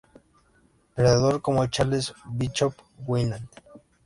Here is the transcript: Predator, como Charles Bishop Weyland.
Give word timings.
Predator, 0.95 1.43
como 1.43 1.67
Charles 1.67 2.11
Bishop 2.25 2.73
Weyland. 3.05 3.47